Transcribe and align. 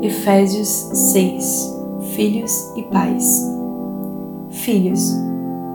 Efésios 0.00 0.68
6 0.68 1.76
Filhos 2.12 2.72
e 2.76 2.82
Pais 2.82 3.44
Filhos, 4.50 5.12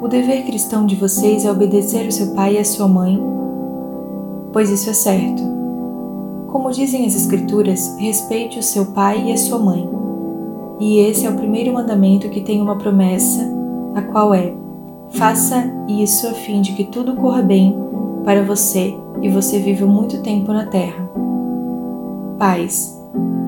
o 0.00 0.06
dever 0.06 0.44
cristão 0.44 0.86
de 0.86 0.94
vocês 0.94 1.44
é 1.44 1.50
obedecer 1.50 2.06
o 2.06 2.12
seu 2.12 2.28
pai 2.28 2.54
e 2.54 2.58
a 2.58 2.64
sua 2.64 2.86
mãe, 2.86 3.20
pois 4.52 4.70
isso 4.70 4.90
é 4.90 4.92
certo. 4.92 5.42
Como 6.48 6.70
dizem 6.70 7.04
as 7.04 7.16
Escrituras, 7.16 7.96
respeite 7.98 8.58
o 8.58 8.62
seu 8.62 8.86
pai 8.86 9.28
e 9.28 9.32
a 9.32 9.36
sua 9.36 9.58
mãe. 9.58 9.88
E 10.78 10.98
esse 10.98 11.26
é 11.26 11.30
o 11.30 11.36
primeiro 11.36 11.72
mandamento 11.72 12.28
que 12.28 12.40
tem 12.40 12.60
uma 12.60 12.78
promessa, 12.78 13.48
a 13.94 14.02
qual 14.02 14.32
é: 14.32 14.54
faça 15.10 15.64
isso 15.88 16.28
a 16.28 16.32
fim 16.32 16.60
de 16.60 16.72
que 16.74 16.84
tudo 16.84 17.16
corra 17.16 17.42
bem 17.42 17.76
para 18.24 18.42
você 18.42 18.96
e 19.20 19.28
você 19.28 19.58
viva 19.58 19.86
muito 19.86 20.22
tempo 20.22 20.52
na 20.52 20.66
terra. 20.66 21.10
Pais, 22.38 23.01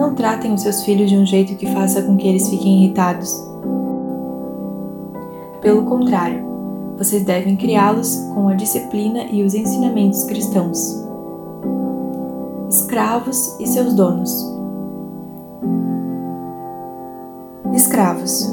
não 0.00 0.14
tratem 0.14 0.54
os 0.54 0.62
seus 0.62 0.82
filhos 0.82 1.10
de 1.10 1.16
um 1.16 1.26
jeito 1.26 1.54
que 1.56 1.66
faça 1.74 2.02
com 2.02 2.16
que 2.16 2.26
eles 2.26 2.48
fiquem 2.48 2.84
irritados. 2.84 3.30
Pelo 5.60 5.84
contrário, 5.84 6.42
vocês 6.96 7.22
devem 7.22 7.54
criá-los 7.54 8.16
com 8.34 8.48
a 8.48 8.54
disciplina 8.54 9.24
e 9.30 9.42
os 9.42 9.54
ensinamentos 9.54 10.24
cristãos. 10.24 11.04
Escravos 12.70 13.60
e 13.60 13.66
seus 13.66 13.92
donos. 13.92 14.50
Escravos, 17.74 18.48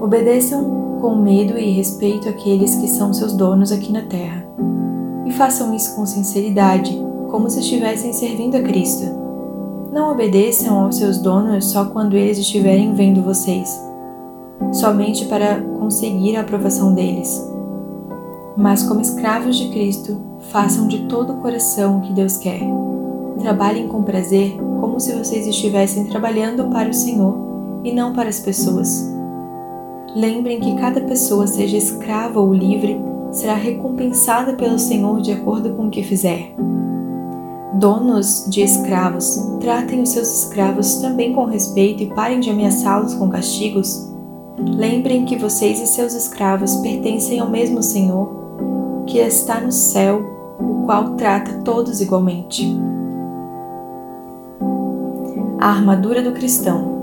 obedeçam 0.00 0.98
com 1.00 1.14
medo 1.16 1.58
e 1.58 1.72
respeito 1.72 2.26
àqueles 2.26 2.74
que 2.76 2.88
são 2.88 3.12
seus 3.12 3.34
donos 3.34 3.70
aqui 3.70 3.92
na 3.92 4.02
terra. 4.02 4.46
E 5.26 5.32
façam 5.32 5.74
isso 5.74 5.94
com 5.94 6.06
sinceridade, 6.06 6.98
como 7.28 7.50
se 7.50 7.60
estivessem 7.60 8.14
servindo 8.14 8.56
a 8.56 8.62
Cristo 8.62 9.25
não 9.96 10.12
obedeçam 10.12 10.78
aos 10.78 10.96
seus 10.96 11.16
donos 11.16 11.64
só 11.64 11.86
quando 11.86 12.14
eles 12.14 12.36
estiverem 12.36 12.92
vendo 12.92 13.22
vocês, 13.22 13.82
somente 14.70 15.24
para 15.24 15.58
conseguir 15.78 16.36
a 16.36 16.42
aprovação 16.42 16.92
deles. 16.92 17.42
Mas, 18.58 18.82
como 18.82 19.00
escravos 19.00 19.56
de 19.56 19.70
Cristo, 19.70 20.18
façam 20.50 20.86
de 20.86 21.06
todo 21.06 21.32
o 21.32 21.36
coração 21.38 21.96
o 21.96 22.00
que 22.02 22.12
Deus 22.12 22.36
quer. 22.36 22.60
Trabalhem 23.38 23.88
com 23.88 24.02
prazer, 24.02 24.54
como 24.80 25.00
se 25.00 25.14
vocês 25.14 25.46
estivessem 25.46 26.04
trabalhando 26.04 26.64
para 26.68 26.90
o 26.90 26.94
Senhor 26.94 27.34
e 27.82 27.90
não 27.90 28.12
para 28.12 28.28
as 28.28 28.38
pessoas. 28.38 29.10
Lembrem 30.14 30.60
que 30.60 30.76
cada 30.76 31.00
pessoa, 31.00 31.46
seja 31.46 31.76
escrava 31.76 32.38
ou 32.38 32.52
livre, 32.52 33.00
será 33.30 33.54
recompensada 33.54 34.52
pelo 34.52 34.78
Senhor 34.78 35.22
de 35.22 35.32
acordo 35.32 35.70
com 35.70 35.86
o 35.86 35.90
que 35.90 36.02
fizer. 36.02 36.54
Donos 37.78 38.46
de 38.48 38.62
escravos, 38.62 39.36
tratem 39.60 40.00
os 40.00 40.08
seus 40.08 40.44
escravos 40.44 40.94
também 40.94 41.34
com 41.34 41.44
respeito 41.44 42.02
e 42.02 42.06
parem 42.06 42.40
de 42.40 42.48
ameaçá-los 42.48 43.12
com 43.12 43.28
castigos. 43.28 44.10
Lembrem 44.58 45.26
que 45.26 45.36
vocês 45.36 45.78
e 45.82 45.86
seus 45.86 46.14
escravos 46.14 46.76
pertencem 46.76 47.38
ao 47.38 47.50
mesmo 47.50 47.82
Senhor, 47.82 49.04
que 49.06 49.18
está 49.18 49.60
no 49.60 49.70
céu, 49.70 50.22
o 50.58 50.86
qual 50.86 51.16
trata 51.16 51.60
todos 51.64 52.00
igualmente. 52.00 52.66
A 55.60 55.68
armadura 55.68 56.22
do 56.22 56.32
cristão. 56.32 56.96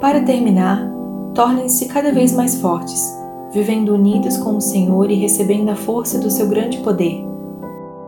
Para 0.00 0.22
terminar, 0.22 0.90
tornem-se 1.34 1.84
cada 1.84 2.12
vez 2.12 2.32
mais 2.32 2.58
fortes, 2.62 3.14
vivendo 3.52 3.92
unidos 3.92 4.38
com 4.38 4.56
o 4.56 4.60
Senhor 4.60 5.10
e 5.10 5.16
recebendo 5.16 5.68
a 5.68 5.76
força 5.76 6.18
do 6.18 6.30
seu 6.30 6.48
grande 6.48 6.78
poder 6.78 7.27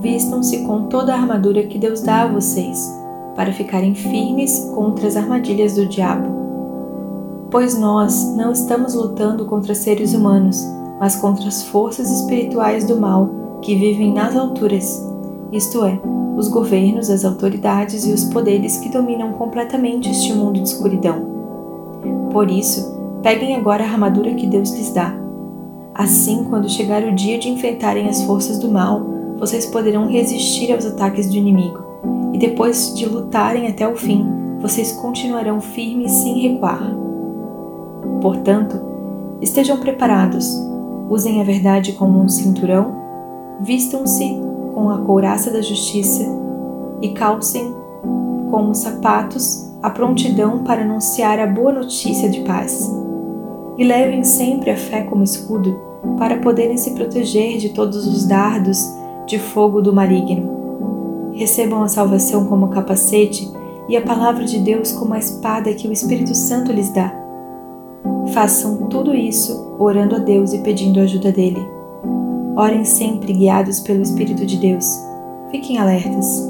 vistam-se 0.00 0.64
com 0.64 0.84
toda 0.84 1.12
a 1.12 1.16
armadura 1.16 1.62
que 1.64 1.78
Deus 1.78 2.00
dá 2.00 2.22
a 2.22 2.28
vocês, 2.28 2.92
para 3.36 3.52
ficarem 3.52 3.94
firmes 3.94 4.70
contra 4.74 5.06
as 5.06 5.16
armadilhas 5.16 5.74
do 5.74 5.86
diabo. 5.86 6.28
Pois 7.50 7.78
nós 7.78 8.34
não 8.36 8.52
estamos 8.52 8.94
lutando 8.94 9.44
contra 9.44 9.74
seres 9.74 10.14
humanos, 10.14 10.64
mas 10.98 11.16
contra 11.16 11.48
as 11.48 11.64
forças 11.64 12.10
espirituais 12.10 12.84
do 12.84 12.96
mal 12.96 13.30
que 13.62 13.74
vivem 13.74 14.12
nas 14.12 14.36
alturas, 14.36 15.06
isto 15.52 15.84
é, 15.84 16.00
os 16.36 16.48
governos, 16.48 17.10
as 17.10 17.24
autoridades 17.24 18.06
e 18.06 18.12
os 18.12 18.24
poderes 18.24 18.78
que 18.78 18.88
dominam 18.88 19.32
completamente 19.32 20.10
este 20.10 20.32
mundo 20.32 20.60
de 20.60 20.68
escuridão. 20.68 21.28
Por 22.32 22.50
isso, 22.50 22.98
peguem 23.22 23.56
agora 23.56 23.84
a 23.84 23.88
armadura 23.88 24.34
que 24.34 24.46
Deus 24.46 24.70
lhes 24.70 24.92
dá. 24.92 25.14
Assim, 25.94 26.44
quando 26.44 26.70
chegar 26.70 27.02
o 27.02 27.14
dia 27.14 27.38
de 27.38 27.48
enfrentarem 27.48 28.08
as 28.08 28.22
forças 28.22 28.58
do 28.58 28.70
mal, 28.70 29.19
vocês 29.40 29.64
poderão 29.64 30.06
resistir 30.06 30.70
aos 30.70 30.84
ataques 30.84 31.30
do 31.30 31.34
inimigo, 31.34 31.82
e 32.34 32.38
depois 32.38 32.94
de 32.94 33.06
lutarem 33.06 33.66
até 33.66 33.88
o 33.88 33.96
fim, 33.96 34.26
vocês 34.60 34.92
continuarão 34.92 35.62
firmes 35.62 36.12
sem 36.12 36.38
recuar. 36.38 36.94
Portanto, 38.20 38.78
estejam 39.40 39.78
preparados, 39.78 40.46
usem 41.08 41.40
a 41.40 41.44
verdade 41.44 41.94
como 41.94 42.20
um 42.20 42.28
cinturão, 42.28 42.94
vistam-se 43.60 44.38
com 44.74 44.90
a 44.90 44.98
couraça 44.98 45.50
da 45.50 45.62
justiça 45.62 46.24
e 47.00 47.08
calcem 47.08 47.74
como 48.50 48.74
sapatos 48.74 49.70
a 49.82 49.88
prontidão 49.88 50.62
para 50.62 50.82
anunciar 50.82 51.38
a 51.38 51.46
boa 51.46 51.72
notícia 51.72 52.28
de 52.28 52.40
paz. 52.40 52.92
E 53.78 53.84
levem 53.84 54.22
sempre 54.22 54.70
a 54.70 54.76
fé 54.76 55.02
como 55.04 55.24
escudo 55.24 55.80
para 56.18 56.36
poderem 56.38 56.76
se 56.76 56.90
proteger 56.90 57.56
de 57.56 57.70
todos 57.70 58.06
os 58.06 58.26
dardos 58.26 58.99
de 59.26 59.38
fogo 59.38 59.80
do 59.80 59.92
maligno. 59.92 61.30
Recebam 61.32 61.82
a 61.82 61.88
salvação 61.88 62.46
como 62.46 62.68
capacete 62.68 63.50
e 63.88 63.96
a 63.96 64.02
palavra 64.02 64.44
de 64.44 64.58
Deus 64.58 64.92
como 64.92 65.14
a 65.14 65.18
espada 65.18 65.72
que 65.74 65.88
o 65.88 65.92
Espírito 65.92 66.34
Santo 66.34 66.72
lhes 66.72 66.90
dá. 66.90 67.12
Façam 68.32 68.88
tudo 68.88 69.14
isso 69.14 69.74
orando 69.78 70.16
a 70.16 70.18
Deus 70.18 70.52
e 70.52 70.58
pedindo 70.58 71.00
a 71.00 71.02
ajuda 71.02 71.32
dele. 71.32 71.66
Orem 72.56 72.84
sempre 72.84 73.32
guiados 73.32 73.80
pelo 73.80 74.02
Espírito 74.02 74.44
de 74.44 74.56
Deus. 74.58 74.86
Fiquem 75.50 75.78
alertas. 75.78 76.48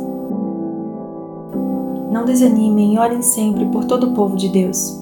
Não 2.11 2.25
desanimem 2.25 2.95
e 2.95 2.99
orem 2.99 3.23
sempre 3.23 3.65
por 3.67 3.85
todo 3.85 4.09
o 4.09 4.13
povo 4.13 4.37
de 4.37 4.49
Deus. 4.49 5.01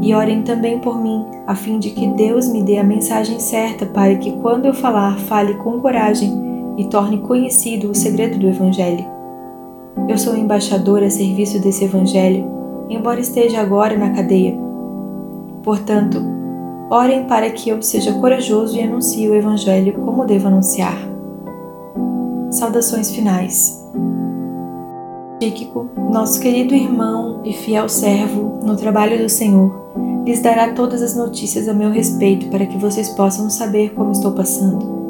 E 0.00 0.14
orem 0.14 0.42
também 0.42 0.78
por 0.78 1.00
mim, 1.00 1.24
a 1.46 1.54
fim 1.54 1.78
de 1.78 1.90
que 1.90 2.06
Deus 2.08 2.48
me 2.48 2.62
dê 2.62 2.78
a 2.78 2.84
mensagem 2.84 3.38
certa 3.38 3.86
para 3.86 4.14
que, 4.16 4.32
quando 4.32 4.66
eu 4.66 4.74
falar, 4.74 5.18
fale 5.18 5.54
com 5.54 5.80
coragem 5.80 6.51
e 6.76 6.84
torne 6.84 7.18
conhecido 7.18 7.90
o 7.90 7.94
segredo 7.94 8.38
do 8.38 8.48
Evangelho. 8.48 9.04
Eu 10.08 10.16
sou 10.16 10.36
embaixador 10.36 11.02
a 11.02 11.10
serviço 11.10 11.60
desse 11.60 11.84
Evangelho, 11.84 12.44
embora 12.88 13.20
esteja 13.20 13.60
agora 13.60 13.96
na 13.96 14.10
cadeia. 14.10 14.56
Portanto, 15.62 16.18
orem 16.90 17.24
para 17.24 17.50
que 17.50 17.70
eu 17.70 17.82
seja 17.82 18.12
corajoso 18.14 18.76
e 18.76 18.82
anuncie 18.82 19.28
o 19.28 19.34
Evangelho 19.34 19.92
como 19.94 20.24
devo 20.24 20.48
anunciar. 20.48 20.96
Saudações 22.50 23.10
finais. 23.10 23.82
Tíquico, 25.40 25.88
nosso 26.10 26.40
querido 26.40 26.74
irmão 26.74 27.40
e 27.44 27.52
fiel 27.52 27.88
servo 27.88 28.60
no 28.62 28.76
trabalho 28.76 29.18
do 29.18 29.28
Senhor, 29.28 29.72
lhes 30.24 30.40
dará 30.40 30.72
todas 30.72 31.02
as 31.02 31.16
notícias 31.16 31.68
a 31.68 31.74
meu 31.74 31.90
respeito 31.90 32.46
para 32.48 32.66
que 32.66 32.78
vocês 32.78 33.08
possam 33.10 33.50
saber 33.50 33.92
como 33.94 34.12
estou 34.12 34.32
passando. 34.32 35.01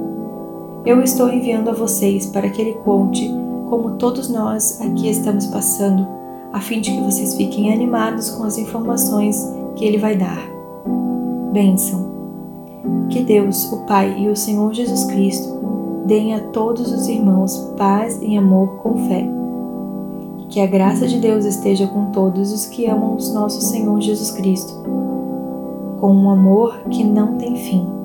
Eu 0.84 1.00
estou 1.00 1.32
enviando 1.32 1.70
a 1.70 1.72
vocês 1.72 2.26
para 2.26 2.50
que 2.50 2.60
ele 2.60 2.72
conte 2.84 3.32
como 3.70 3.92
todos 3.92 4.28
nós 4.28 4.80
aqui 4.80 5.08
estamos 5.08 5.46
passando, 5.46 6.04
a 6.52 6.60
fim 6.60 6.80
de 6.80 6.90
que 6.90 7.00
vocês 7.00 7.36
fiquem 7.36 7.72
animados 7.72 8.30
com 8.30 8.42
as 8.42 8.58
informações 8.58 9.48
que 9.76 9.84
ele 9.84 9.96
vai 9.96 10.16
dar. 10.16 10.42
Bênção. 11.52 12.10
Que 13.08 13.22
Deus, 13.22 13.70
o 13.72 13.86
Pai 13.86 14.18
e 14.18 14.28
o 14.28 14.34
Senhor 14.34 14.74
Jesus 14.74 15.04
Cristo 15.04 15.60
deem 16.04 16.34
a 16.34 16.40
todos 16.48 16.90
os 16.90 17.06
irmãos 17.06 17.56
paz 17.76 18.18
e 18.20 18.36
amor 18.36 18.78
com 18.82 19.06
fé. 19.06 19.24
Que 20.48 20.60
a 20.60 20.66
graça 20.66 21.06
de 21.06 21.20
Deus 21.20 21.44
esteja 21.44 21.86
com 21.86 22.06
todos 22.06 22.52
os 22.52 22.66
que 22.66 22.86
amam 22.86 23.16
o 23.16 23.32
nosso 23.32 23.60
Senhor 23.60 24.00
Jesus 24.00 24.32
Cristo, 24.32 24.74
com 26.00 26.12
um 26.12 26.28
amor 26.28 26.80
que 26.90 27.04
não 27.04 27.38
tem 27.38 27.54
fim. 27.54 28.01